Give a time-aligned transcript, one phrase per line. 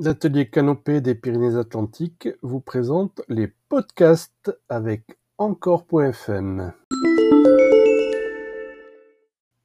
[0.00, 6.72] L'atelier Canopée des Pyrénées-Atlantiques vous présente les podcasts avec encore.fm.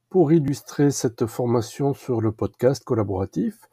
[0.08, 3.68] Pour illustrer cette formation sur le podcast collaboratif,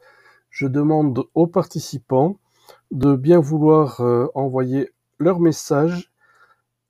[0.50, 2.40] je demande aux participants
[2.90, 4.90] de bien vouloir euh, envoyer
[5.20, 6.10] leur message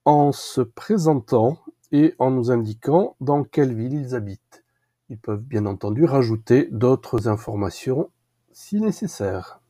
[0.06, 1.58] en se présentant
[1.92, 4.64] et en nous indiquant dans quelle ville ils habitent.
[5.10, 8.08] Ils peuvent bien entendu rajouter d'autres informations
[8.58, 9.60] si nécessaire.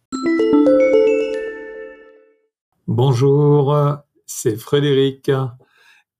[3.00, 3.78] Bonjour,
[4.26, 5.30] c'est Frédéric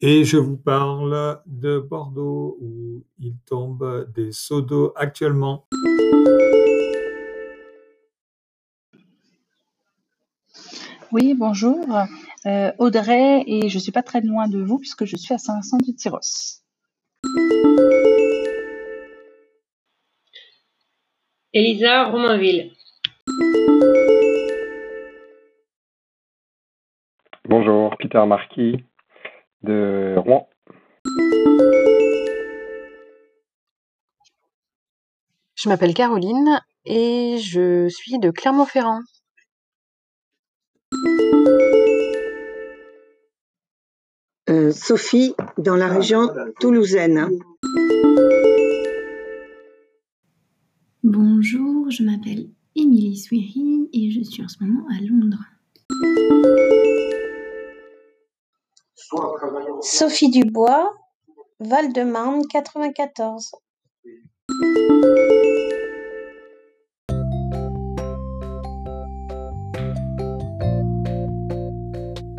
[0.00, 5.66] et je vous parle de Bordeaux où il tombe des seaux d'eau actuellement.
[11.10, 11.85] Oui, bonjour,
[12.46, 15.79] euh, Audrey et je suis pas très loin de vous puisque je suis à Saint-Vincent
[15.79, 16.63] du Tyros.
[21.52, 22.70] Elisa Romainville.
[27.49, 28.85] Bonjour, Peter Marquis
[29.63, 30.51] de Rouen.
[35.54, 39.01] Je m'appelle Caroline et je suis de Clermont-Ferrand.
[44.51, 46.29] Euh, Sophie, dans la région
[46.60, 47.30] toulousaine.
[51.02, 55.46] Bonjour, je m'appelle Émilie Souiri et je suis en ce moment à Londres.
[59.80, 60.93] Sophie Dubois,
[61.60, 63.52] Val-de-Marne 94.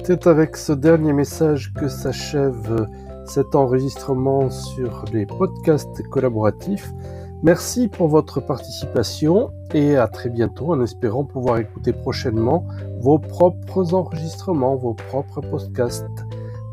[0.03, 2.88] C'est avec ce dernier message que s'achève
[3.25, 6.91] cet enregistrement sur les podcasts collaboratifs.
[7.41, 12.66] Merci pour votre participation et à très bientôt en espérant pouvoir écouter prochainement
[13.00, 16.06] vos propres enregistrements, vos propres podcasts.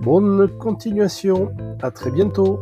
[0.00, 1.52] Bonne continuation,
[1.82, 2.60] à très bientôt.